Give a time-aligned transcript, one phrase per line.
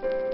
[0.00, 0.27] Bye.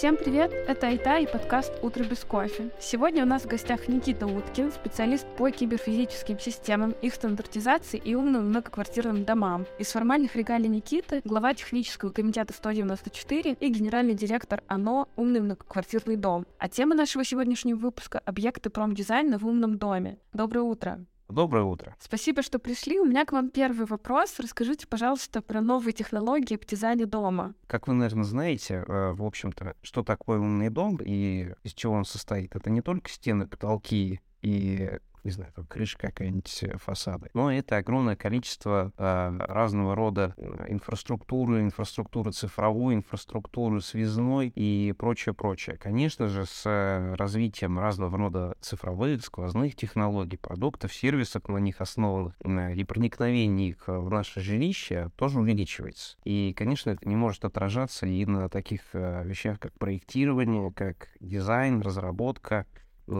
[0.00, 0.50] Всем привет!
[0.66, 2.70] Это Айта и подкаст «Утро без кофе».
[2.80, 8.48] Сегодня у нас в гостях Никита Уткин, специалист по киберфизическим системам, их стандартизации и умным
[8.48, 9.66] многоквартирным домам.
[9.78, 16.46] Из формальных регалий Никиты— глава технического комитета 194 и генеральный директор ОНО «Умный многоквартирный дом».
[16.58, 20.16] А тема нашего сегодняшнего выпуска— объекты промдизайна в умном доме.
[20.32, 21.04] Доброе утро!
[21.30, 21.96] Доброе утро.
[22.00, 22.98] Спасибо, что пришли.
[22.98, 24.38] У меня к вам первый вопрос.
[24.38, 27.54] Расскажите, пожалуйста, про новые технологии в дизайне дома.
[27.66, 32.04] Как вы, наверное, знаете, э, в общем-то, что такое умный дом и из чего он
[32.04, 32.56] состоит.
[32.56, 37.30] Это не только стены, потолки и не знаю, там крыша какая-нибудь, э, фасады.
[37.34, 45.76] Но это огромное количество э, разного рода э, инфраструктуры, инфраструктуры цифровой, инфраструктуры связной и прочее-прочее.
[45.76, 52.34] Конечно же, с э, развитием разного рода цифровых, сквозных технологий, продуктов, сервисов на них основанных,
[52.42, 56.16] э, и проникновение их в наше жилище тоже увеличивается.
[56.24, 61.80] И, конечно, это не может отражаться и на таких э, вещах, как проектирование, как дизайн,
[61.80, 62.66] разработка,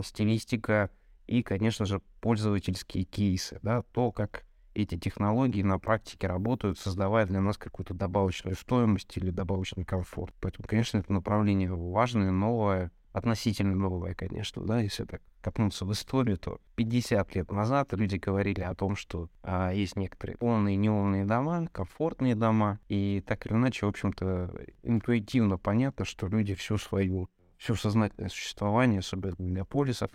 [0.05, 0.91] стилистика,
[1.31, 7.41] и, конечно же, пользовательские кейсы, да, то, как эти технологии на практике работают, создавая для
[7.41, 10.35] нас какую-то добавочную стоимость или добавочный комфорт.
[10.41, 16.37] Поэтому, конечно, это направление важное, новое, относительно новое, конечно, да, если так копнуться в историю,
[16.37, 21.69] то 50 лет назад люди говорили о том, что а, есть некоторые умные неумные дома,
[21.71, 27.77] комфортные дома, и так или иначе, в общем-то, интуитивно понятно, что люди всю свою, всю
[27.77, 30.11] сознательное существование, особенно для полисов,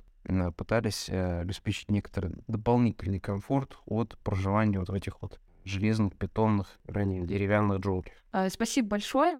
[0.56, 7.26] пытались э, обеспечить некоторый дополнительный комфорт от проживания вот в этих вот железных, бетонных, ранее
[7.26, 8.16] деревянных джунглях.
[8.32, 9.40] А, спасибо большое.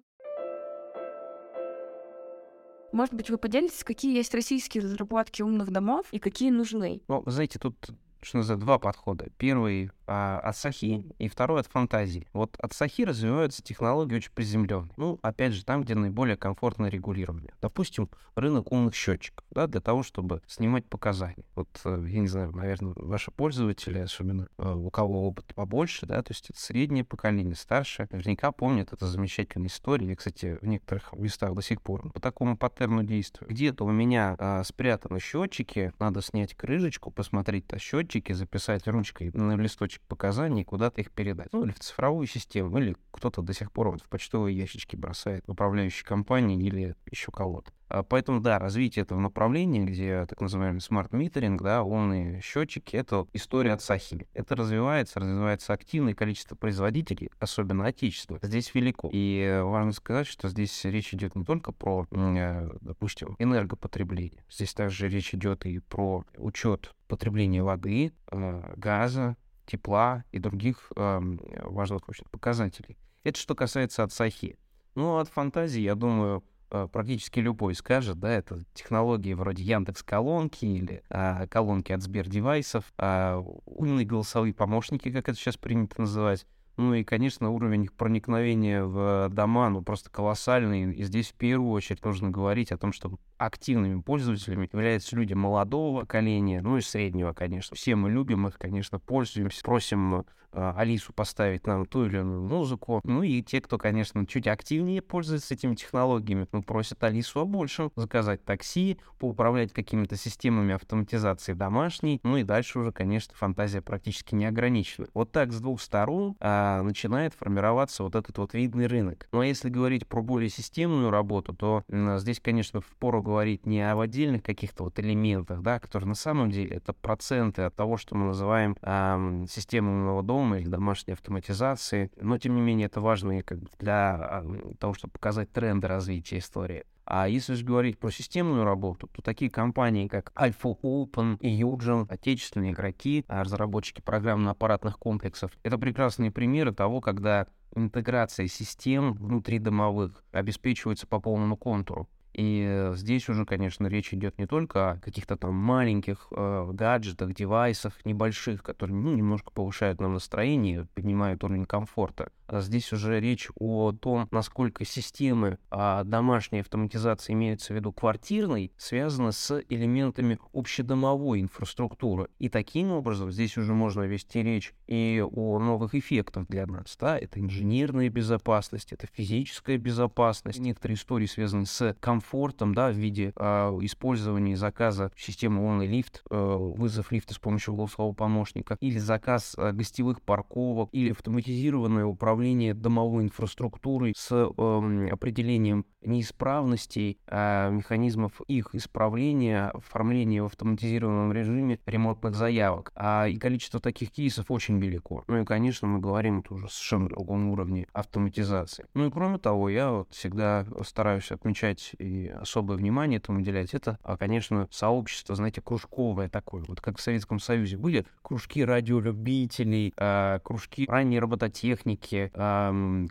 [2.92, 7.02] Может быть, вы поделитесь, какие есть российские разработки умных домов и какие нужны?
[7.08, 7.90] Ну, знаете, тут
[8.22, 9.28] что называется, два подхода.
[9.38, 12.26] Первый а, от Сахи и второй от фантазии.
[12.32, 14.92] Вот от Сахи развиваются технологии очень приземленные.
[14.96, 17.52] Ну, опять же, там, где наиболее комфортное регулирование.
[17.60, 21.44] Допустим, рынок умных счетчиков, да, для того, чтобы снимать показания.
[21.54, 26.22] Вот, э, я не знаю, наверное, ваши пользователи, особенно э, у кого опыт побольше, да,
[26.22, 30.08] то есть это среднее поколение, старшее, наверняка помнят это замечательная история.
[30.08, 33.48] Я, кстати, в некоторых местах до сих пор по такому паттерну действую.
[33.48, 39.56] Где-то у меня а, спрятаны счетчики, надо снять крышечку, посмотреть на счетчики, записать ручкой на
[39.56, 41.52] листочек кусочек показаний куда-то их передать.
[41.52, 45.44] Ну, или в цифровую систему, или кто-то до сих пор вот в почтовые ящички бросает
[45.48, 47.72] управляющей компании или еще кого-то.
[47.88, 53.26] А поэтому, да, развитие этого направления, где так называемый smart metering, да, умные счетчики, это
[53.32, 54.26] история отсюда.
[54.34, 58.42] Это развивается, развивается активное количество производителей, особенно отечественных.
[58.42, 59.08] Здесь велико.
[59.12, 64.44] И важно сказать, что здесь речь идет не только про, э, допустим, энергопотребление.
[64.50, 69.36] Здесь также речь идет и про учет потребления воды, э, газа,
[69.66, 71.20] тепла и других э,
[71.64, 72.96] важных общем, показателей.
[73.24, 74.58] Это что касается от Сахи.
[74.94, 80.64] Ну, от фантазии, я думаю, э, практически любой скажет, да, это технологии вроде Яндекс колонки
[80.64, 86.46] или э, колонки от Сбер девайсов, э, умные голосовые помощники, как это сейчас принято называть,
[86.76, 90.92] ну и, конечно, уровень их проникновения в дома, ну, просто колоссальный.
[90.92, 96.00] И здесь в первую очередь нужно говорить о том, что активными пользователями являются люди молодого
[96.00, 97.76] поколения, ну и среднего, конечно.
[97.76, 100.24] Все мы любим их, конечно, пользуемся, просим
[100.56, 103.00] Алису поставить нам ту или иную музыку.
[103.04, 107.92] Ну и те, кто, конечно, чуть активнее пользуется этими технологиями, ну, просят Алису о большем,
[107.96, 112.20] заказать такси, поуправлять какими-то системами автоматизации домашней.
[112.22, 115.06] Ну и дальше уже, конечно, фантазия практически не ограничена.
[115.14, 119.28] Вот так с двух сторон а, начинает формироваться вот этот вот видный рынок.
[119.32, 123.66] Ну а если говорить про более системную работу, то а, здесь, конечно, в пору говорить
[123.66, 127.96] не об отдельных каких-то вот элементах, да, которые на самом деле это проценты от того,
[127.96, 133.00] что мы называем э, системой умного дома или домашней автоматизации, но тем не менее это
[133.00, 136.84] важно как бы для э, того, чтобы показать тренды развития истории.
[137.04, 142.06] А если же говорить про системную работу, то такие компании, как Alpha Open и Юджин,
[142.08, 151.06] отечественные игроки, а, разработчики программно-аппаратных комплексов, это прекрасные примеры того, когда интеграция систем внутридомовых обеспечивается
[151.06, 152.08] по полному контуру.
[152.36, 158.04] И здесь уже, конечно, речь идет не только о каких-то там маленьких э, гаджетах, девайсах,
[158.04, 163.92] небольших, которые ну, немножко повышают нам настроение, поднимают уровень комфорта, а здесь уже речь о
[163.92, 172.28] том, насколько системы а, домашней автоматизации имеются в виду квартирной, связаны с элементами общедомовой инфраструктуры.
[172.38, 176.96] И таким образом здесь уже можно вести речь и о новых эффектах для нас.
[177.00, 177.18] Да?
[177.18, 180.58] Это инженерная безопасность, это физическая безопасность.
[180.58, 183.44] Некоторые истории связаны с комфортом комфортом, да, в виде э,
[183.82, 189.72] использования заказа системы умный лифт, э, вызов лифта с помощью голосового помощника, или заказ э,
[189.72, 199.68] гостевых парковок, или автоматизированное управление домовой инфраструктурой с э, определением неисправностей, э, механизмов их исправления,
[199.68, 202.92] оформления в автоматизированном режиме ремонтных заявок.
[202.94, 205.24] А, и количество таких кейсов очень велико.
[205.26, 208.86] Ну и, конечно, мы говорим это уже совершенно другом уровне автоматизации.
[208.94, 213.74] Ну и кроме того, я вот всегда стараюсь отмечать и особое внимание этому уделять.
[213.74, 216.64] Это, а, конечно, сообщество, знаете, кружковое такое.
[216.68, 222.30] Вот как в Советском Союзе были кружки радиолюбителей, э, кружки ранней робототехники,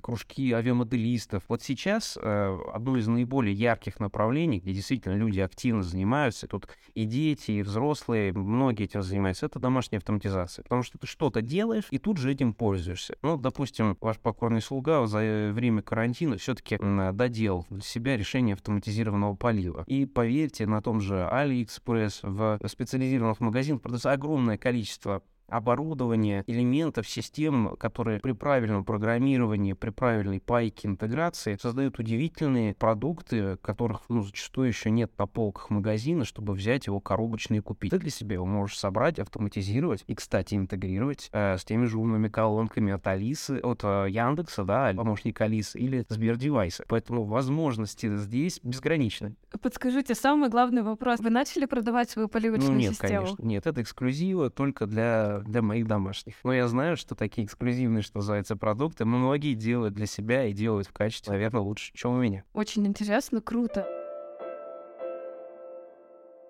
[0.01, 1.43] кружки авиамоделистов.
[1.47, 7.05] Вот сейчас э, одно из наиболее ярких направлений, где действительно люди активно занимаются, тут и
[7.05, 10.63] дети, и взрослые, многие этим занимаются, это домашняя автоматизация.
[10.63, 13.17] Потому что ты что-то делаешь, и тут же этим пользуешься.
[13.23, 16.77] Ну, допустим, ваш покорный слуга за время карантина все-таки
[17.13, 19.83] доделал для себя решение автоматизированного полива.
[19.87, 27.75] И поверьте, на том же AliExpress, в специализированных магазинах продается огромное количество оборудования, элементов, систем,
[27.77, 34.89] которые при правильном программировании, при правильной пайке интеграции создают удивительные продукты, которых ну, зачастую еще
[34.89, 37.91] нет на полках магазина, чтобы взять его коробочно и купить.
[37.91, 42.27] Ты для себя его можешь собрать, автоматизировать и, кстати, интегрировать э, с теми же умными
[42.27, 46.83] колонками от Алисы, от э, Яндекса, да, помощник Алисы или Сбердевайса.
[46.87, 49.35] Поэтому возможности здесь безграничны.
[49.61, 51.19] Подскажите, самый главный вопрос.
[51.19, 53.21] Вы начали продавать свою поливочную ну, нет, систему?
[53.21, 53.43] конечно.
[53.43, 56.35] Нет, это эксклюзивы только для для, моих домашних.
[56.43, 60.87] Но я знаю, что такие эксклюзивные, что называется, продукты многие делают для себя и делают
[60.87, 62.43] в качестве, наверное, лучше, чем у меня.
[62.53, 64.04] Очень интересно, круто.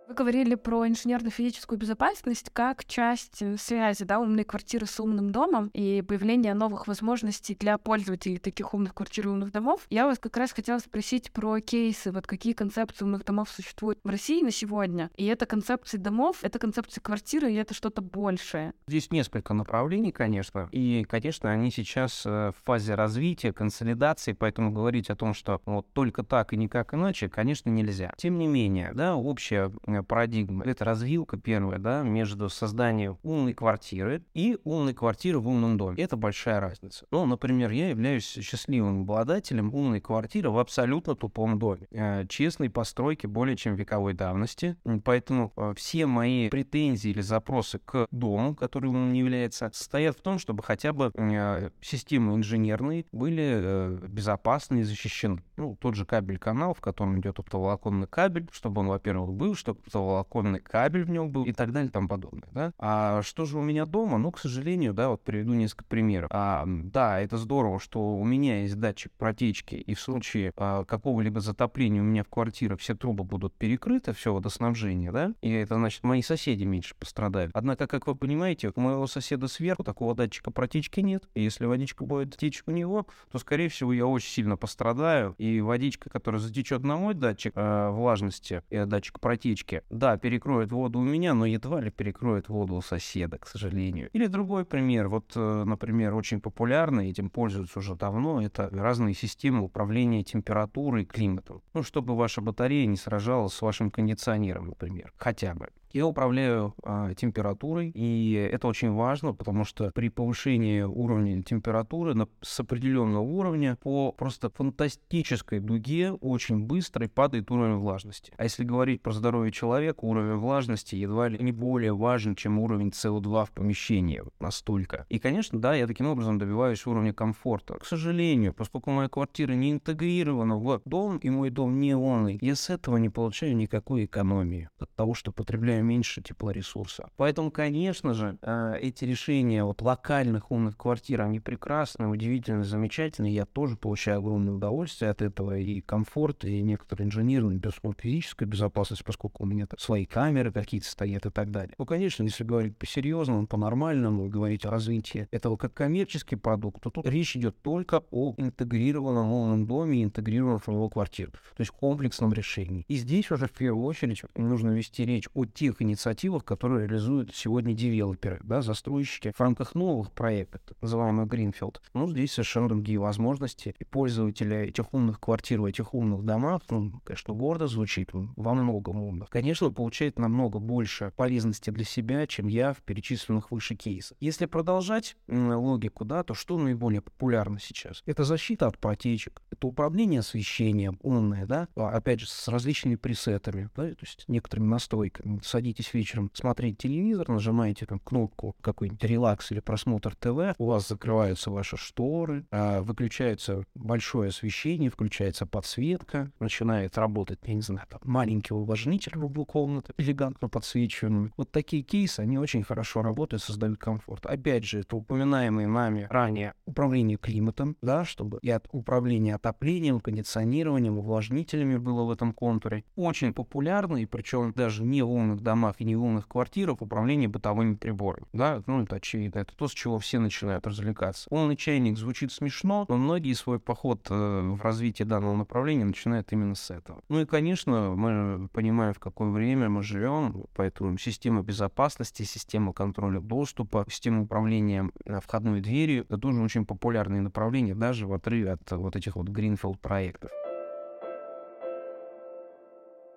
[0.08, 5.72] Вы говорили про инженерно-физическую безопасность как часть э, связи, да, умной квартиры с умным домом
[5.74, 9.88] и появление новых возможностей для пользователей таких умных квартир и умных домов.
[9.90, 14.10] Я вас как раз хотела спросить про кейсы, вот какие концепции умных домов существуют в
[14.10, 15.10] России на сегодня.
[15.16, 18.74] И это концепции домов, это концепции квартиры, и это что-то большее.
[18.88, 20.70] Здесь несколько направлений, конечно.
[20.72, 25.92] И, конечно, они сейчас э, в фазе развития, консолидации, поэтому говорить о том, что вот
[25.94, 28.14] только так и никак иначе, конечно, нельзя.
[28.18, 29.72] Тем не менее, да, общая
[30.04, 30.66] парадигма.
[30.66, 36.02] Это развилка первая, да, между созданием умной квартиры и умной квартиры в умном доме.
[36.02, 37.06] Это большая разница.
[37.12, 41.88] Ну, например, я являюсь счастливым обладателем умной квартиры в абсолютно тупом доме.
[41.92, 44.78] Э, честной постройки более чем вековой давности.
[45.04, 50.22] Поэтому э, все мои претензии или запросы к дому, который он не является, состоят в
[50.22, 55.44] том, чтобы хотя бы э, системы инженерные были безопасны и защищены.
[55.58, 60.60] Ну, тот же кабель-канал, в котором идет оптоволоконный кабель, чтобы он, во-первых, был, чтобы оптоволоконный
[60.60, 62.50] кабель в нем был и так далее и тому подобное.
[62.52, 62.74] Да?
[62.78, 64.18] А что же у меня дома?
[64.18, 66.30] Ну, к сожалению, да, вот приведу несколько примеров.
[66.32, 71.40] А, да, это здорово, что у меня есть датчик протечки, и в случае а, какого-либо
[71.40, 76.04] затопления у меня в квартире все трубы будут перекрыты, все водоснабжение, да, и это значит,
[76.04, 77.52] мои соседи меньше пострадают.
[77.54, 82.06] Однако, как вы понимаете, у моего соседа сверху такого датчика протечки нет, и если водичка
[82.06, 86.84] будет течь у него, то, скорее всего, я очень сильно пострадаю, и водичка, которая затечет
[86.84, 91.82] на мой датчик э, влажности, э, датчик протечки, да, перекроет воду у меня, но едва
[91.82, 94.10] ли перекроет воду у соседа, к сожалению.
[94.14, 99.62] Или другой пример, вот, э, например, очень популярный, этим пользуются уже давно, это разные системы
[99.64, 101.62] управления температурой и климатом.
[101.74, 105.70] Ну, чтобы ваша батарея не сражалась с вашим кондиционером, например, хотя бы.
[105.96, 112.28] Я управляю а, температурой, и это очень важно, потому что при повышении уровня температуры на,
[112.42, 118.34] с определенного уровня по просто фантастической дуге очень быстро падает уровень влажности.
[118.36, 122.90] А если говорить про здоровье человека, уровень влажности едва ли не более важен, чем уровень
[122.90, 124.22] СО2 в помещении.
[124.42, 125.06] Настолько.
[125.08, 127.76] И, конечно, да, я таким образом добиваюсь уровня комфорта.
[127.76, 132.56] К сожалению, поскольку моя квартира не интегрирована в дом, и мой дом не умный, я
[132.56, 137.10] с этого не получаю никакой экономии от того, что потребляю меньше теплоресурса.
[137.18, 143.28] Поэтому, конечно же, э, эти решения вот локальных умных квартир, они прекрасны, удивительны, замечательны.
[143.28, 149.04] Я тоже получаю огромное удовольствие от этого и комфорт, и некоторые инженерные, безусловно, физическая безопасность,
[149.04, 151.76] поскольку у меня свои камеры какие-то стоят и так далее.
[151.78, 157.08] Ну, конечно, если говорить по-серьезному, по-нормальному, говорить о развитии этого как коммерческий продукт, то тут
[157.08, 162.34] речь идет только о интегрированном умном доме и интегрированном в его квартиру, то есть комплексном
[162.34, 162.86] решении.
[162.88, 167.36] И здесь уже в первую очередь нужно вести речь о тех тех инициативах, которые реализуют
[167.36, 171.78] сегодня девелоперы, да, застройщики в рамках новых проектов, так называемый Greenfield.
[171.94, 173.76] Ну, здесь совершенно другие возможности.
[173.80, 179.30] И пользователи этих умных квартир этих умных домах, ну, конечно, гордо звучит, во многом умных,
[179.30, 184.18] конечно, получает намного больше полезности для себя, чем я в перечисленных выше кейсах.
[184.20, 188.04] Если продолжать логику, да, то что наиболее популярно сейчас?
[188.06, 193.70] Это защита от протечек, это управление освещением умное, да, а, опять же, с различными пресетами,
[193.76, 195.40] да, то есть некоторыми настройками.
[195.56, 201.50] Садитесь вечером смотреть телевизор, нажимаете там кнопку какой-нибудь релакс или просмотр ТВ, у вас закрываются
[201.50, 208.54] ваши шторы, а, выключается большое освещение, включается подсветка, начинает работать, я не знаю, там, маленький
[208.54, 211.32] увлажнитель в углу комнаты, элегантно подсвечиваемый.
[211.38, 214.26] Вот такие кейсы, они очень хорошо работают, создают комфорт.
[214.26, 220.98] Опять же, это упоминаемые нами ранее управление климатом, да, чтобы и от управления отоплением, кондиционированием,
[220.98, 222.84] увлажнителями было в этом контуре.
[222.98, 227.30] Очень популярно, и причем даже не в умных домах и не в умных квартирах, управление
[227.30, 228.28] бытовыми приборами.
[228.34, 229.40] Да, ну это очевидно.
[229.40, 231.28] Это то, с чего все начинают развлекаться.
[231.30, 236.56] Умный чайник звучит смешно, но многие свой поход э, в развитие данного направления начинают именно
[236.56, 237.02] с этого.
[237.08, 243.22] Ну и, конечно, мы понимаем, в какое время мы живем, поэтому система безопасности, система контроля
[243.22, 248.72] доступа, система управления э, входной дверью, это тоже очень популярные направления, даже в отрыве от
[248.72, 250.32] вот этих вот Greenfield проектов.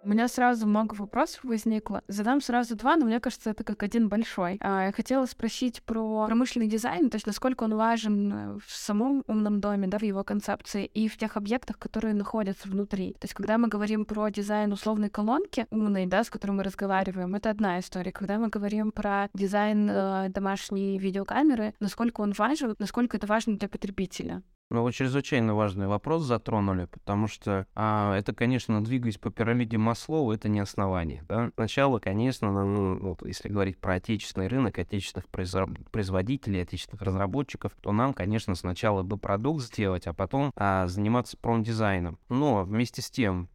[0.08, 2.02] У меня сразу много вопросов возникло.
[2.08, 4.56] Задам сразу два, но мне кажется, это как один большой.
[4.62, 9.60] А, я хотела спросить про промышленный дизайн, то есть насколько он важен в самом умном
[9.60, 13.12] доме, да, в его концепции, и в тех объектах, которые находятся внутри.
[13.20, 17.34] То есть когда мы говорим про дизайн условной колонки умной, да, с которой мы разговариваем,
[17.34, 18.10] это одна история.
[18.10, 23.68] Когда мы говорим про дизайн э, домашней видеокамеры, насколько он важен, насколько это важно для
[23.68, 24.42] потребителя.
[24.70, 30.30] Ну, вот чрезвычайно важный вопрос затронули, потому что а, это, конечно, двигаясь по пирамиде Маслоу,
[30.30, 31.24] это не основание.
[31.26, 31.50] Да?
[31.54, 35.26] Сначала, конечно, ну, вот, если говорить про отечественный рынок, отечественных
[35.90, 42.18] производителей, отечественных разработчиков, то нам, конечно, сначала бы продукт сделать, а потом а, заниматься промдизайном.
[42.28, 43.48] Но вместе с тем,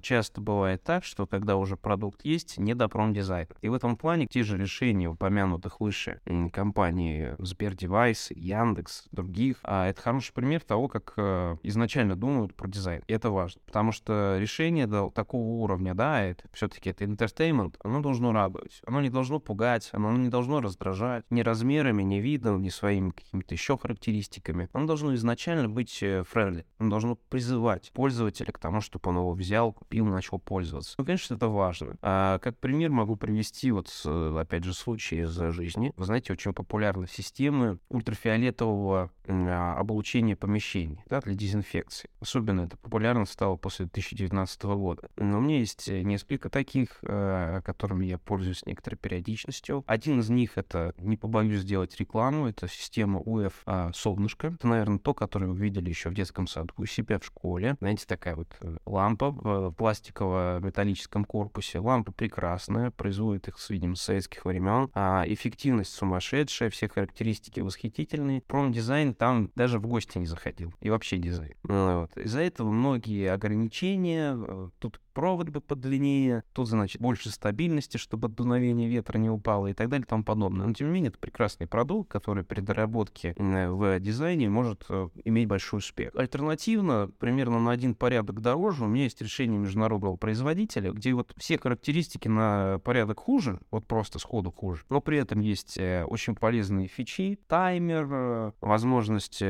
[0.00, 3.48] часто бывает так, что когда уже продукт есть, не до промдизайна.
[3.62, 6.20] И в этом плане те же решения упомянутых выше
[6.52, 13.02] компаний Сбердевайс, Яндекс, других, а это хороший пример того, как э, изначально думают про дизайн.
[13.06, 18.00] И это важно, потому что решение до такого уровня, да, это все-таки это entertainment, оно
[18.00, 22.68] должно радовать, оно не должно пугать, оно не должно раздражать ни размерами, ни видом, ни
[22.68, 24.68] своими какими-то еще характеристиками.
[24.72, 26.24] Оно должно изначально быть э,
[26.78, 30.94] оно должно призывать пользователя к тому, чтобы он его взял взял, купил, начал пользоваться.
[30.98, 31.96] Ну, конечно, это важно.
[32.02, 35.92] А как пример могу привести вот, опять же, случай из жизни.
[35.96, 42.10] Вы знаете, очень популярны системы ультрафиолетового а, облучения помещений да, для дезинфекции.
[42.20, 45.08] Особенно это популярно стало после 2019 года.
[45.16, 49.84] Но у меня есть э, несколько таких, э, которыми я пользуюсь некоторой периодичностью.
[49.86, 54.48] Один из них это, не побоюсь сделать рекламу, это система UF а, Солнышко.
[54.48, 57.76] Это, наверное, то, которое вы видели еще в детском саду у себя в школе.
[57.80, 61.78] Знаете, такая вот э, лампа в пластиково-металлическом корпусе.
[61.78, 64.90] Лампа прекрасная, производит их, видимо, с советских времен.
[64.94, 68.40] А эффективность сумасшедшая, все характеристики восхитительные.
[68.42, 70.72] Промдизайн там даже в гости не заходил.
[70.80, 71.54] И вообще дизайн.
[71.64, 72.16] Ну вот.
[72.16, 74.34] Из-за этого многие ограничения.
[74.36, 79.72] Э, тут провод бы подлиннее, тут, значит, больше стабильности, чтобы от ветра не упало и
[79.72, 80.66] так далее и тому подобное.
[80.66, 85.48] Но, тем не менее, это прекрасный продукт, который при доработке в дизайне может э, иметь
[85.48, 86.10] большой успех.
[86.16, 91.58] Альтернативно, примерно на один порядок дороже, у меня есть решение международного производителя, где вот все
[91.58, 96.88] характеристики на порядок хуже, вот просто сходу хуже, но при этом есть э, очень полезные
[96.88, 99.42] фичи, таймер, э, возможность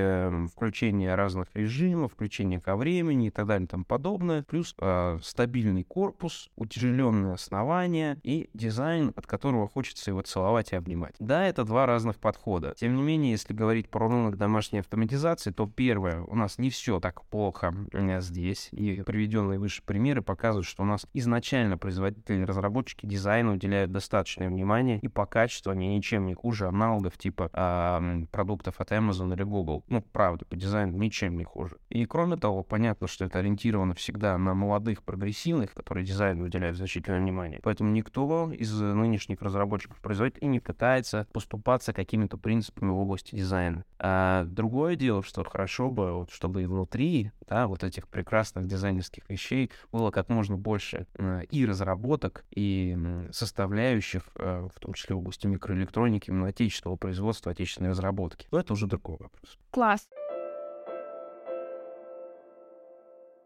[0.52, 4.74] включения разных режимов, включения ко времени и так далее и тому подобное, плюс
[5.22, 11.14] стабильность стабильный корпус, утяжеленное основание и дизайн, от которого хочется его целовать и обнимать.
[11.18, 12.74] Да, это два разных подхода.
[12.76, 16.98] Тем не менее, если говорить про рынок домашней автоматизации, то первое, у нас не все
[16.98, 17.74] так плохо
[18.20, 18.68] здесь.
[18.72, 24.98] И приведенные выше примеры показывают, что у нас изначально производители разработчики дизайна уделяют достаточное внимание,
[24.98, 29.82] и по качеству они ничем не хуже аналогов типа э, продуктов от Amazon или Google.
[29.88, 31.78] Ну, правда, по дизайну ничем не хуже.
[31.88, 37.20] И кроме того, понятно, что это ориентировано всегда на молодых прогрессивных которые дизайну уделяют значительное
[37.20, 37.60] внимание.
[37.62, 43.84] Поэтому никто из нынешних разработчиков производителей не пытается поступаться какими-то принципами в области дизайна.
[43.98, 49.28] А другое дело, что хорошо бы, вот, чтобы и внутри да, вот этих прекрасных дизайнерских
[49.28, 49.53] вещей
[49.92, 52.96] было как можно больше э, и разработок, и
[53.32, 58.46] составляющих, э, в том числе в области микроэлектроники, именно отечественного производства, отечественной разработки.
[58.50, 59.58] Но это уже другой вопрос.
[59.70, 60.08] Класс.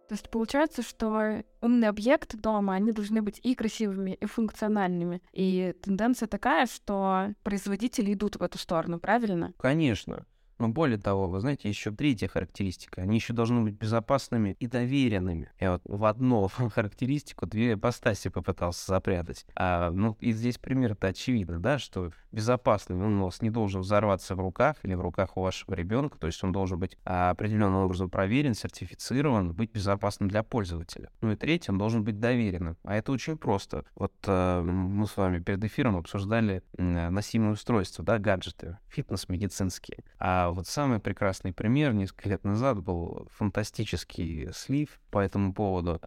[0.08, 5.20] То есть получается, что умные объекты дома, они должны быть и красивыми, и функциональными.
[5.32, 9.52] И тенденция такая, что производители идут в эту сторону, правильно?
[9.58, 10.24] Конечно.
[10.58, 13.02] Но более того, вы знаете, еще третья характеристика.
[13.02, 15.50] Они еще должны быть безопасными и доверенными.
[15.60, 19.46] Я вот в одну характеристику две ипостаси попытался запрятать.
[19.54, 24.76] А, ну, и здесь пример-то очевидно, да, что безопасный нос не должен взорваться в руках
[24.82, 26.18] или в руках у вашего ребенка.
[26.18, 31.10] То есть он должен быть а, определенным образом проверен, сертифицирован, быть безопасным для пользователя.
[31.20, 32.76] Ну и третье, он должен быть доверенным.
[32.82, 33.84] А это очень просто.
[33.94, 39.98] Вот а, мы с вами перед эфиром обсуждали носимые устройства, да, гаджеты, фитнес-медицинские.
[40.18, 45.98] А вот самый прекрасный пример несколько лет назад был фантастический слив по этому поводу,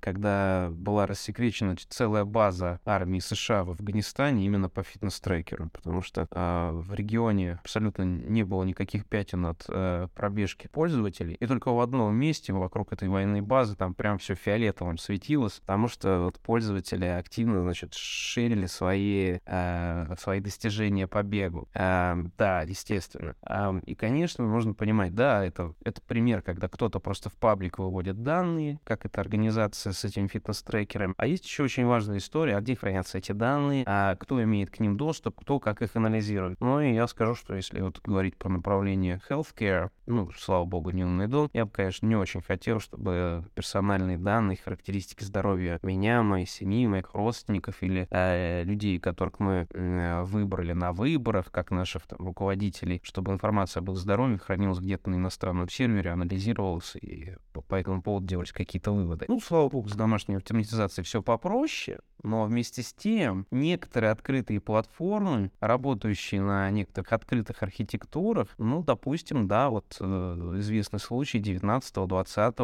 [0.00, 6.72] когда была рассекречена целая база армии США в Афганистане именно по фитнес-трекеру, потому что а,
[6.72, 12.14] в регионе абсолютно не было никаких пятен от э, пробежки пользователей, и только в одном
[12.14, 17.62] месте вокруг этой военной базы там прям все фиолетовым светилось, потому что вот пользователи активно,
[17.62, 21.68] значит, шерили свои, э, свои достижения по бегу.
[21.74, 23.34] Да, естественно.
[23.84, 28.80] И, конечно, можно понимать, да, это, это пример, когда кто-то просто в паблик выводит данные,
[28.84, 31.14] как это организация с этим фитнес-трекером.
[31.16, 34.80] А есть еще очень важная история, а где хранятся эти данные, а кто имеет к
[34.80, 36.60] ним доступ, кто как их анализирует.
[36.60, 41.04] Ну и я скажу, что если вот говорить про направление healthcare, ну, слава богу, не
[41.04, 46.46] умный дом, я бы, конечно, не очень хотел, чтобы персональные данные, характеристики здоровья меня, моей
[46.46, 52.18] семьи, моих родственников или э, людей, которых мы э, выбрали на выборах, как наших там,
[52.18, 58.02] руководителей, чтобы информация об их здоровье хранилась где-то на иностранном сервере, анализировалась, и по, этому
[58.02, 59.26] поводу делались какие-то выводы.
[59.28, 65.50] Ну, слава богу, с домашней автоматизацией все попроще, но вместе с тем некоторые открытые платформы,
[65.60, 72.56] работающие на некоторых открытых архитектурах, ну, допустим, да, вот э, известный случай 19, 20,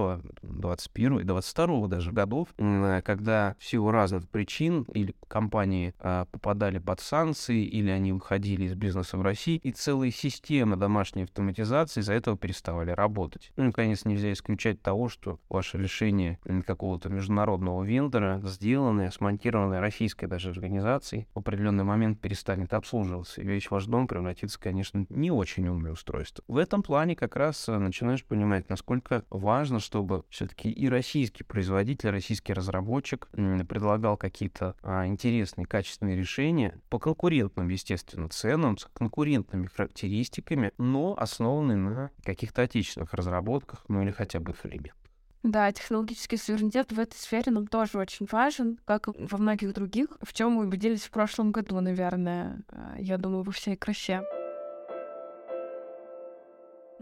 [0.43, 6.79] 21 и 22 даже годов, э, когда в силу разных причин или компании э, попадали
[6.79, 12.15] под санкции, или они выходили из бизнеса в России, и целые системы домашней автоматизации из-за
[12.15, 13.53] этого переставали работать.
[13.57, 20.27] Ну, наконец, нельзя исключать того, что ваше решение какого-то международного вендора, сделанное, смонтированное, гарантированной российской
[20.27, 25.69] даже организацией в определенный момент перестанет обслуживаться, и весь ваш дом превратится, конечно, не очень
[25.69, 26.43] умное устройство.
[26.49, 32.11] В этом плане как раз э, начинаешь понимать, насколько важно, чтобы все-таки и российский производитель,
[32.11, 40.73] российский разработчик предлагал какие-то а, интересные, качественные решения по конкурентным, естественно, ценам, с конкурентными характеристиками,
[40.79, 45.02] но основанные на каких-то отечественных разработках, ну или хотя бы их.
[45.43, 50.07] Да, технологический суверенитет в этой сфере нам тоже очень важен, как и во многих других,
[50.23, 54.23] в чем мы убедились в прошлом году, наверное, э, я думаю, во всей красе.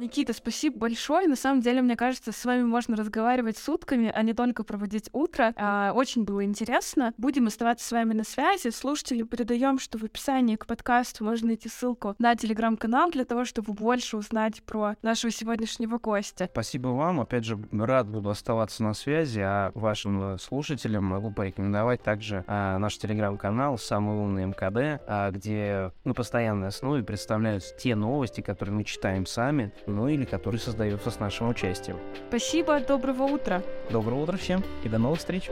[0.00, 1.28] Никита, спасибо большое.
[1.28, 5.52] На самом деле, мне кажется, с вами можно разговаривать сутками, а не только проводить утро.
[5.56, 7.12] А, очень было интересно.
[7.18, 8.70] Будем оставаться с вами на связи.
[8.70, 13.74] Слушателям передаем, что в описании к подкасту можно найти ссылку на телеграм-канал для того, чтобы
[13.74, 16.48] больше узнать про нашего сегодняшнего гостя.
[16.50, 17.20] Спасибо вам.
[17.20, 22.96] Опять же, рад буду оставаться на связи, а вашим слушателям могу порекомендовать также а, наш
[22.96, 29.26] телеграм-канал «Самый умный МКД», а, где на постоянной основе представляются те новости, которые мы читаем
[29.26, 31.98] сами, ну или который создается с нашим участием.
[32.28, 33.62] Спасибо, доброго утра.
[33.90, 35.50] Доброго утра всем и до новых встреч.